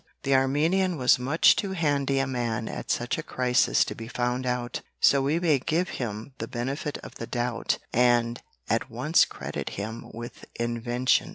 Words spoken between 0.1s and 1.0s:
The Armenian